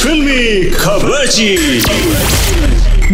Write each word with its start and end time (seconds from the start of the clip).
फिल्मी 0.00 0.70
खबरची 0.70 1.80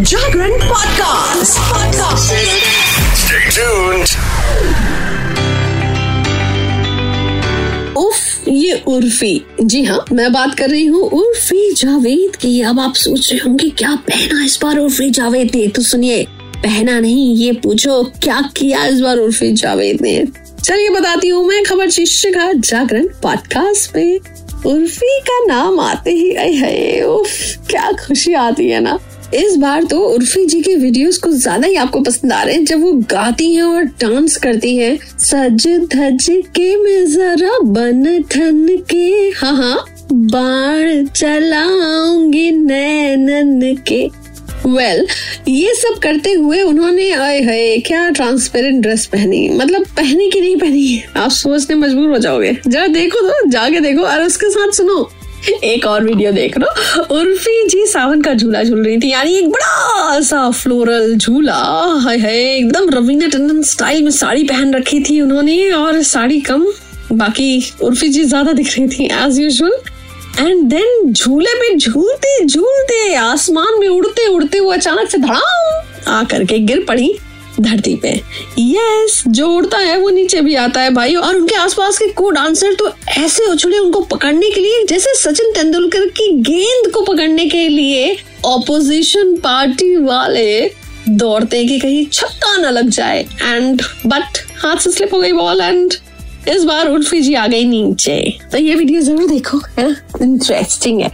जागरण 0.03 0.51
podcast 0.51 1.59
podcast 1.59 2.33
उफ 7.97 8.49
ये 8.49 8.83
उर्फी। 8.87 9.47
जी 9.63 9.85
हाँ 9.85 10.05
मैं 10.13 10.33
बात 10.33 10.55
कर 10.59 10.71
रही 10.71 10.87
हूँ 10.87 11.03
उर्फी 11.03 11.73
जावेद 11.73 12.37
की। 12.37 12.61
अब 12.63 12.81
आप 12.81 12.95
सोच 12.95 13.33
रहे 13.33 13.49
होंगे 13.49 13.71
क्या 13.71 13.95
पहना 13.95 14.45
इस 14.45 14.59
बार 14.63 14.79
उर्फी 14.79 15.11
जावेद 15.11 15.51
ने? 15.55 15.67
तो 15.67 15.83
सुनिए 15.83 16.27
पहना 16.57 17.01
नहीं 17.01 17.37
ये 17.37 17.53
पूछो 17.53 18.03
क्या 18.23 18.51
किया 18.57 18.85
इस 18.85 19.01
बार 19.01 19.19
उर्फी 19.19 19.53
जावेद 19.53 19.99
ने? 20.01 20.25
चलिए 20.65 20.91
बताती 20.91 21.29
हूँ 21.29 21.47
मैं 21.47 21.65
खबर 21.65 21.91
शीर्षक 21.91 22.53
जागरण 22.57 23.07
पॉडकास्ट 23.23 23.97
में 23.97 24.19
उर्फी 24.67 25.19
का 25.21 25.45
नाम 25.47 25.81
आते 25.81 26.11
ही 26.11 26.55
है 26.57 27.03
उफ, 27.05 27.29
क्या 27.71 27.91
खुशी 27.99 28.33
आती 28.35 28.69
है 28.69 28.81
ना। 28.81 28.99
इस 29.35 29.57
बार 29.57 29.85
तो 29.85 29.99
उर्फी 30.07 30.45
जी 30.47 30.61
के 30.63 30.75
वीडियोस 30.77 31.17
को 31.19 31.31
ज़्यादा 31.33 31.67
ही 31.67 31.75
आपको 31.77 32.01
पसंद 32.01 32.33
आ 32.33 32.43
रहे 32.43 32.55
हैं, 32.55 32.65
जब 32.65 32.83
वो 32.83 32.93
गाती 33.11 33.53
हैं 33.55 33.63
और 33.63 33.85
डांस 34.03 34.37
करती 34.37 34.77
हैं। 34.77 34.97
सज 35.19 35.67
धज 35.93 36.27
के 36.57 36.75
में 36.77 37.07
जरा 37.07 37.59
बन 37.65 38.23
ठन 38.31 38.67
के 38.91 39.09
हाँ 39.39 39.57
हाँ 39.57 39.85
बाढ़ 40.13 41.07
चलाऊँगी 41.09 42.51
नैनन 42.53 43.75
के। 43.89 44.09
वेल 44.67 45.01
well, 45.01 45.49
ये 45.49 45.75
सब 45.75 45.99
करते 46.03 46.33
हुए 46.33 46.63
उन्होंने 46.63 47.11
आए 47.13 47.41
है 47.43 47.79
क्या 47.87 48.09
ट्रांसपेरेंट 48.11 48.81
ड्रेस 48.83 49.07
पहनी? 49.07 49.49
मतलब 49.49 49.85
पहनी 49.97 50.31
की 50.31 50.41
नहीं 50.41 50.57
पहनी? 50.57 51.03
आप 51.17 51.31
सोचने 51.33 51.77
मजबूर 51.77 52.09
हो 52.11 52.19
जाओगे। 52.19 52.57
जरा 52.67 52.87
देखो 52.89 53.21
तो 53.21 53.49
जाके 53.51 53.81
देखो 53.81 54.03
और 54.05 54.23
उसके 54.23 54.51
साथ 54.51 54.73
सुनो। 54.73 55.09
एक 55.65 55.85
और 55.87 56.05
वीडियो 56.05 56.33
देख 56.33 56.59
लो। 56.59 56.67
उर्फी 57.17 57.67
जी 57.69 57.85
सावन 57.87 58.23
का 58.23 58.33
झूला 58.35 58.63
झूल 58.63 58.85
रही 58.85 58.97
थी 58.99 59.11
यानी 59.11 59.37
एक 59.39 59.49
बड़ा 59.51 60.21
सा 60.21 60.51
फ्लोरल 60.53 61.15
झूला। 61.17 61.61
है 62.07 62.19
है 62.19 62.37
एकदम 62.57 62.89
रवीना 62.91 63.27
टंडन 63.29 63.63
स्टाइल 63.65 64.03
में 64.03 64.11
साड़ी 64.13 64.45
पहन 64.45 64.75
रखी 64.75 65.01
थी 65.01 65.21
उन्होंने 65.21 65.71
और 65.73 66.03
साड़ी 66.05 66.41
कम 66.41 66.67
बाकी 67.13 67.73
उर्फी 67.83 68.09
जी 68.09 68.25
ज़्यादा 68.25 68.53
दिख 68.53 68.79
रही 68.79 68.89
थी 68.89 69.05
एज 69.17 69.39
यूजल 69.41 69.79
एंड 70.39 70.63
देन 70.71 71.13
झूले 71.13 71.55
में 71.61 71.79
झूलते 71.79 72.45
झूलते 72.45 73.15
आसमान 73.15 73.79
में 73.81 73.89
उड़ते 73.89 74.27
उड़ते 74.29 74.61
वो 74.61 74.73
अचानक 74.73 75.11
से 75.11 75.19
धड़ाम 75.19 76.11
आ 76.13 76.23
करके 76.25 76.59
गिर 76.61 76.85
पड़ी 76.89 77.17
धरती 77.61 77.95
पे। 77.97 78.11
यस 78.59 79.23
जो 79.29 79.49
उड़ता 79.49 79.79
है 79.79 79.97
वो 79.99 80.09
नीचे 80.11 80.41
भी 80.41 80.55
आता 80.55 80.81
है 80.81 80.91
भाई 80.95 81.15
और 81.15 81.37
उनके 81.37 81.55
आसपास 81.55 81.99
के 81.99 82.07
को 82.13 82.31
डांसर 82.31 82.75
तो 82.75 82.91
ऐसे 83.09 83.45
उछले 83.45 83.79
उनको 83.79 84.01
पकड़ने 84.07 84.51
के 84.51 84.61
लिए, 84.61 84.85
जैसे 84.85 85.15
सचिन 85.15 85.53
तेंदुलकर 85.53 86.07
की 86.11 86.31
गेंद 86.41 86.93
को 86.93 87.05
पकड़ने 87.05 87.47
के 87.47 87.69
लिए 87.69 88.17
ऑपोजिशन 88.45 89.35
पार्टी 89.37 89.97
वाले 89.97 90.71
दौड़ते 91.09 91.65
कि 91.65 91.79
कहीं 91.81 92.07
छक्का 92.07 92.57
न 92.59 92.73
लग 92.73 92.89
जाए। 92.89 93.21
एंड 93.43 93.83
बट 94.07 94.39
हाथ 94.59 94.77
से 94.77 94.91
स्लिप 94.91 95.15
हो 95.15 95.21
गई 95.21 95.33
बॉल 95.33 95.61
एंड 95.61 95.95
इस 96.49 96.65
बार 96.65 96.89
उर्फी 96.89 97.21
जी 97.21 97.35
आ 97.35 97.47
गई 97.47 97.65
नीचे। 97.65 98.19
तो 98.53 98.59
ये 98.59 98.75
वीडियो 98.75 99.01
ज़रूर 99.01 99.29
देखो 99.29 99.61
इंटरेस्टिंग 100.23 101.01
है। 101.01 101.11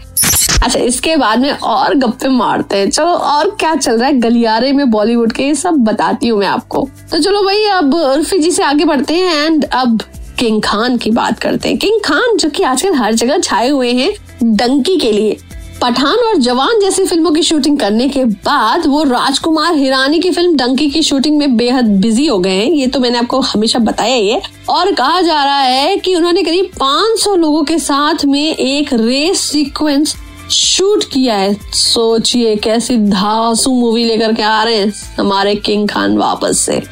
अच्छा 0.63 0.79
इसके 0.79 1.17
बाद 1.17 1.39
में 1.39 1.51
और 1.51 1.95
गप्पे 1.95 2.29
मारते 2.29 2.77
हैं। 2.77 2.91
चलो, 2.91 3.07
और 3.07 3.51
क्या 3.61 3.75
चल 3.75 3.99
रहा 3.99 4.09
है? 4.09 4.19
गलियारे 4.21 4.73
में 4.73 4.91
बॉलीवुड 4.91 5.33
के, 5.33 5.43
ये 5.43 5.55
सब 5.55 5.85
बताती 5.85 6.29
हूँ 6.29 6.39
मैं 6.41 6.47
आपको। 6.47 6.89
तो 7.11 7.19
चलो 7.19 7.43
भाई, 7.43 7.65
अब 7.67 7.95
उर्फी 7.95 8.39
जी 8.39 8.51
से 8.51 8.63
आगे 8.63 8.85
बढ़ते 8.85 9.15
हैं 9.15 9.47
एंड 9.47 9.65
अब 9.65 10.03
किंग 10.39 10.61
खान 10.63 10.97
की 10.97 11.11
बात 11.11 11.39
करते 11.39 11.69
हैं। 11.69 11.79
किंग 11.79 12.01
खान 12.05 12.37
जो 12.37 12.49
कि 12.51 12.63
आजकल 12.63 12.95
हर 12.95 13.15
जगह 13.15 13.39
छाए 13.39 13.69
हुए 13.69 13.93
हैं, 13.93 14.13
डंकी 14.45 14.97
के 14.97 15.13
लिए। 15.13 15.37
पठान 15.83 16.19
और 16.19 16.37
जवान 16.37 16.81
जैसी 16.81 17.05
फ़िल्मों 17.05 17.31
की 17.33 17.43
शूटिंग 17.43 17.79
करने 17.79 18.09
के 18.09 18.25
बाद 18.25 18.87
वो 18.87 19.03
राजकुमार 19.03 19.75
हिरानी 19.75 20.19
की 20.21 20.31
फ़िल्म 20.31 20.57
डंकी 20.57 20.89
की 20.91 21.03
शूटिंग 21.03 21.37
में 21.39 21.57
बेहद 21.57 21.85
बिज़ी 22.01 22.27
हो 22.27 22.39
गए 22.39 22.51
हैं। 22.51 22.71
ये 22.71 22.87
तो 22.87 23.01
मैंने 23.01 23.19
आपको 23.19 23.41
हमेशा 23.41 23.79
बताया 23.79 24.15
ही 24.15 24.29
है। 24.29 24.41
और 24.69 24.93
कहा 24.93 25.21
जा 25.21 25.43
रहा 25.45 25.61
है 25.61 25.97
कि 25.97 26.15
उन्होंने 26.15 26.43
करीब 26.43 26.71
500 26.81 27.35
लोगों 27.37 27.65
के 27.65 27.79
साथ 27.79 28.25
में 28.25 28.57
एक 28.57 28.93
रेस 28.93 29.41
सीक्वेंस 29.41 30.15
शूट 30.51 31.05
किया 31.05 31.35
है। 31.35 31.55
सोचिए 31.75 32.57
कैसी 32.57 32.97
धासू 32.99 33.73
मूवी 33.73 34.05
लेकर 34.05 34.33
के 34.33 34.43
आ 34.43 34.63
रहे 34.63 34.77
हैं 34.77 34.93
हमारे 35.19 35.55
किंग 35.57 35.89
खान 35.89 36.17
वापस 36.19 36.59
से। 36.59 36.83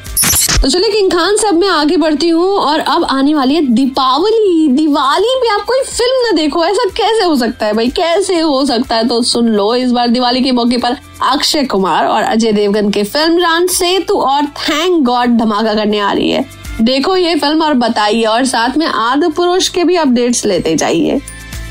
तो 0.61 0.69
चलिए 0.69 0.89
किंग 0.91 1.09
खान 1.11 1.37
से 1.37 1.47
अब 1.47 1.55
मैं 1.55 1.67
आगे 1.67 1.95
बढ़ती 1.97 2.27
हूँ 2.29 2.49
और 2.49 2.79
अब 2.79 3.03
आने 3.03 3.33
वाली 3.33 3.55
है 3.55 3.61
दीपावली। 3.67 4.67
दिवाली 4.67 5.33
पे 5.41 5.47
आप 5.49 5.61
कोई 5.67 5.81
फ़िल्म 5.83 6.25
ना 6.25 6.31
देखो, 6.31 6.63
ऐसा 6.65 6.83
कैसे 6.97 7.23
हो 7.23 7.35
सकता 7.35 7.65
है 7.65 7.73
भाई? 7.73 7.87
कैसे 7.89 8.39
हो 8.39 8.65
सकता 8.65 8.95
है? 8.95 9.07
तो 9.07 9.21
सुन 9.21 9.47
लो 9.47 9.73
इस 9.75 9.91
बार 9.91 10.07
दिवाली 10.07 10.41
के 10.41 10.51
मौके 10.51 10.77
पर 10.77 10.97
अक्षय 11.23 11.63
कुमार 11.63 12.05
और 12.05 12.23
अजय 12.23 12.51
देवगन 12.51 12.89
की 12.89 13.03
फ़िल्म 13.03 13.39
रान 13.39 13.67
सेतु 13.67 14.13
और 14.15 14.45
थैंक 14.59 15.03
गॉड 15.03 15.37
धमाका 15.37 15.73
करने 15.73 15.99
आ 15.99 16.11
रही 16.11 16.29
है। 16.29 16.45
देखो 16.81 17.15
ये 17.17 17.35
फ़िल्म 17.35 17.63
और 17.63 17.73
बताइए, 17.73 18.23
और 18.23 18.45
साथ 18.45 18.77
में 18.77 18.85
आदि 18.85 19.29
पुरुष 19.29 19.69
के 19.69 19.83
भी 19.83 19.95
अपडेट्स 19.95 20.45
लेते 20.45 20.75
जाइए। 20.75 21.19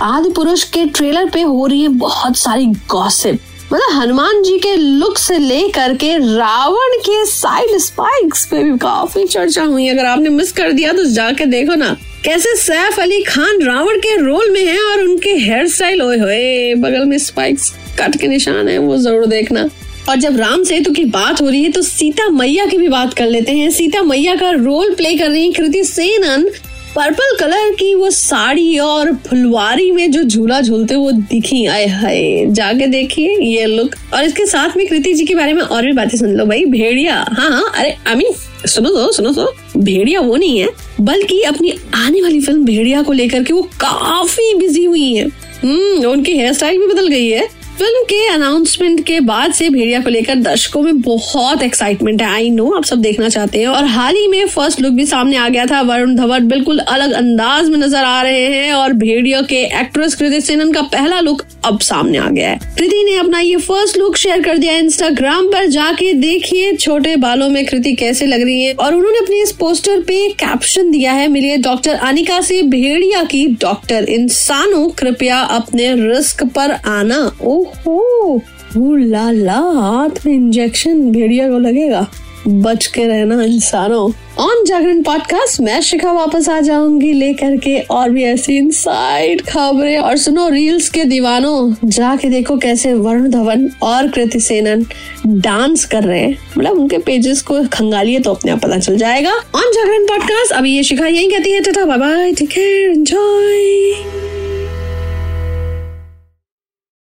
आदि 0.02 0.30
पुरुष 0.30 0.64
के 0.64 0.84
ट्रेलर 0.86 1.30
पे 1.30 1.42
हो 1.42 1.66
रही 1.66 1.82
है 1.82 1.88
बहुत 1.88 2.36
सारी 2.36 2.66
गॉसिप 2.90 3.40
मतलब 3.72 3.92
हनुमान 3.92 4.42
जी 4.42 4.56
के 4.58 4.74
लुक 4.76 5.18
से 5.18 5.36
लेकर 5.38 5.94
के 5.96 6.16
रावण 6.36 6.96
के 7.00 7.24
साइड 7.26 7.76
स्पाइक्स 7.80 8.46
पे 8.46 8.62
भी 8.64 8.76
काफ़ी 8.78 9.24
चर्चा 9.26 9.64
हुई। 9.64 9.88
अगर 9.88 10.04
आपने 10.06 10.28
मिस 10.30 10.50
कर 10.52 10.72
दिया 10.72 10.92
तो 10.92 11.04
जाके 11.10 11.46
देखो 11.46 11.74
ना, 11.74 11.96
कैसे 12.24 12.54
सैफ 12.56 12.98
अली 13.00 13.22
खान 13.24 13.62
रावण 13.62 13.98
के 13.98 14.16
रोल 14.16 14.50
में 14.52 14.64
है 14.64 14.78
और 14.82 15.02
उनके 15.02 15.34
हेयर 15.36 15.68
स्टाइल 15.68 16.02
ओए 16.02 16.18
होए, 16.18 16.74
बगल 16.76 17.04
में 17.04 17.16
स्पाइक्स 17.18 17.72
कट 18.00 18.16
के 18.20 18.28
निशान 18.28 18.68
है, 18.68 18.78
वो 18.78 18.96
ज़रूर 18.96 19.26
देखना। 19.26 19.68
और 20.08 20.16
जब 20.16 20.36
राम 20.36 20.62
सेतु 20.64 20.92
की 20.92 21.04
बात 21.06 21.40
हो 21.42 21.48
रही 21.48 21.62
है 21.62 21.70
तो 21.70 21.82
सीता 21.82 22.28
मैया 22.30 22.66
की 22.66 22.76
भी 22.78 22.88
बात 22.88 23.14
कर 23.14 23.26
लेते 23.26 23.52
हैं। 23.52 23.70
सीता 23.70 24.02
मैया 24.02 24.34
का 24.36 24.50
रोल 24.50 24.94
प्ले 24.94 25.14
कर 25.16 25.30
रही 25.30 25.46
है 25.46 25.52
कृति 25.52 25.84
सेनन 25.84 26.48
पर्पल 26.94 27.36
कलर 27.40 27.74
की 27.74 27.94
वो 27.94 28.10
साड़ी 28.10 28.78
और 28.78 29.12
फुलवारी 29.26 29.90
में 29.90 30.10
जो 30.10 30.22
झूला 30.22 30.60
झूलते 30.60 30.94
वो 30.94 31.10
दिखी, 31.12 31.64
आए 31.66 31.86
हाय। 31.88 32.46
जाके 32.48 32.86
देखिए, 32.86 33.36
ये 33.40 33.66
लुक 33.66 33.94
और 34.14 34.24
इसके 34.24 34.46
साथ 34.46 34.76
में 34.76 34.86
कृति 34.86 35.12
जी 35.14 35.24
के 35.26 35.34
बारे 35.34 35.52
में 35.52 35.62
और 35.62 35.86
भी 35.86 35.92
बातें 35.92 36.16
सुन 36.18 36.34
लो 36.36 36.46
भाई। 36.46 36.64
भेड़िया। 36.66 37.14
हाँ 37.30 37.50
हाँ 37.50 37.72
अरे 37.74 37.96
आई 38.08 38.14
मीन 38.14 38.32
सुनो 38.66 38.90
तो 38.90 39.10
सुनो 39.12 39.32
तो। 39.32 39.52
भेड़िया 39.76 40.20
वो 40.20 40.36
नहीं 40.36 40.58
है, 40.58 40.68
बल्कि 41.00 41.40
अपनी 41.42 41.72
आने 41.94 42.22
वाली 42.22 42.40
फ़िल्म 42.40 42.64
भेड़िया 42.64 43.02
को 43.02 43.12
लेकर 43.12 43.44
के 43.44 43.52
वो 43.52 43.62
काफ़ी 43.80 44.54
बिज़ी 44.54 44.84
हुई 44.84 45.14
है। 45.14 45.24
हम्म 45.62 46.04
उनकी 46.06 46.32
हेयर 46.32 46.52
स्टाइल 46.52 46.78
भी 46.78 46.86
बदल 46.86 47.08
गई 47.08 47.28
है। 47.28 47.48
फ़िल्म 47.80 48.02
के 48.04 48.26
अनाउंसमेंट 48.28 49.00
के 49.06 49.18
बाद 49.20 49.52
से 49.52 49.68
भेड़िया 49.70 50.00
को 50.00 50.10
लेकर 50.10 50.34
दर्शकों 50.36 50.80
में 50.82 51.00
बहुत 51.00 51.62
एक्साइटमेंट 51.62 52.22
है। 52.22 52.28
आई 52.28 52.48
नो 52.50 52.68
आप 52.70 52.84
सब 52.84 52.98
देखना 52.98 53.28
चाहते 53.28 53.58
हैं। 53.58 53.66
और 53.66 53.84
हाल 53.84 54.16
ही 54.16 54.26
में 54.28 54.48
फ़र्स्ट 54.48 54.80
लुक 54.80 54.92
भी 54.92 55.06
सामने 55.06 55.36
आ 55.36 55.48
गया 55.48 55.64
था। 55.66 55.80
वरुण 55.82 56.14
धवन 56.16 56.48
बिल्कुल 56.48 56.78
अलग 56.78 57.12
अंदाज 57.12 57.68
में 57.68 57.78
नज़र 57.78 58.04
आ 58.04 58.20
रहे 58.22 58.42
हैं 58.46 58.72
और 58.72 58.92
भेड़िया 58.92 59.40
के 59.42 59.62
एक्ट्रेस 59.80 60.14
कृति 60.14 60.40
सेनन 60.40 60.72
का 60.72 60.82
पहला 60.82 61.20
लुक 61.20 61.44
अब 61.64 61.80
सामने 61.80 62.18
आ 62.18 62.28
गया 62.28 62.50
है। 62.50 62.58
कृति 62.78 63.02
ने 63.04 63.16
अपना 63.16 63.40
ये 63.40 63.56
फ़र्स्ट 63.56 63.98
लुक 63.98 64.16
शेयर 64.16 64.42
कर 64.42 64.58
दिया 64.58 64.76
इंस्टाग्राम 64.76 65.46
पर। 65.46 65.66
जाके 65.66 66.12
देखिए, 66.12 66.76
छोटे 66.76 67.16
बालों 67.16 67.48
में 67.48 67.64
कृति 67.66 67.92
कैसे 67.92 68.26
लग 68.26 68.42
रही 68.42 68.62
है। 68.62 68.74
और 68.74 68.94
उन्होंने 68.94 69.18
अपने 69.18 69.42
इस 69.42 69.52
पोस्टर 69.52 70.00
पे 70.00 70.28
कैप्शन 70.40 70.90
दिया 70.90 71.12
है, 71.12 71.26
मिलिए 71.28 71.56
डॉक्टर 71.56 71.94
अनिका 71.94 72.40
से, 72.40 72.62
भेड़िया 72.62 73.24
की 73.24 73.46
डॉक्टर 73.60 74.04
इंसानों, 74.04 74.88
कृपया 74.90 75.40
अपने 75.40 75.92
रिस्क 76.08 76.44
पर 76.44 76.78
आना। 76.86 77.36
ओह 77.42 77.68
ओहो 77.88 78.96
ला 78.96 79.30
ला, 79.30 79.58
हाथ 79.58 80.26
में 80.26 80.32
इंजेक्शन 80.32 81.10
भेड़िया 81.10 81.48
को 81.48 81.58
लगेगा। 81.58 82.10
बच 82.48 82.86
के 82.86 83.04
रहना 83.04 83.44
इंसानों। 83.44 84.12
ऑन 84.38 84.64
जागरण 84.64 85.02
पॉडकास्ट 85.02 85.60
मैं 85.60 85.80
शिखा 85.80 86.12
वापस 86.12 86.48
आ 86.48 86.60
जाऊँगी 86.60 87.12
लेकर 87.12 87.56
के 87.56 87.78
और 87.78 88.10
भी 88.10 88.24
ऐसी 88.24 88.56
इनसाइड 88.56 89.42
खबरें। 89.42 89.98
और 89.98 90.16
सुनो 90.16 90.48
रील्स 90.48 90.88
के 90.88 91.04
दीवानों, 91.04 91.74
जाके 91.84 92.28
देखो 92.28 92.56
कैसे 92.58 92.94
वरुण 92.94 93.30
धवन 93.30 93.70
और 93.82 94.08
कृति 94.08 94.40
सेनन 94.40 94.86
डांस 95.26 95.84
कर 95.84 96.02
रहे 96.02 96.20
हैं। 96.20 96.38
मतलब 96.58 96.72
उनके 96.72 96.98
पेजेस 96.98 97.42
को 97.42 97.62
खंगालिए 97.72 98.18
तो 98.18 98.30
अपने 98.30 98.52
आप 98.52 98.60
पता 98.60 98.78
चल 98.78 98.96
जाएगा। 98.96 99.32
ऑन 99.32 99.72
जागरण 99.74 100.06
पॉडकास्ट 100.06 100.52
अभी 100.52 100.76
ये 100.76 100.82
शिखा 100.82 101.06
यही 101.06 101.30
कहती 101.30 101.50
है 101.50 101.60
tata 101.60 101.84
bye 101.84 101.98
bye 101.98 102.32
take 102.32 102.48
care 102.48 102.90
enjoy 102.90 104.19